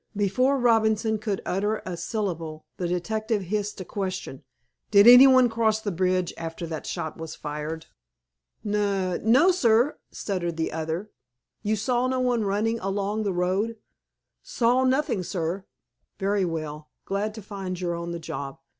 [0.15, 4.41] Before Robinson could utter a syllable, the detective hissed a question.
[4.89, 7.85] "Did anyone cross the bridge after that shot was fired?"
[8.63, 11.11] "Nun—No, sir," stuttered the other.
[11.61, 13.77] "You saw no one running along the road?"
[14.41, 15.65] "Saw nothing, sir."
[16.17, 16.89] "Very well.
[17.05, 18.57] Glad to find you're on the job.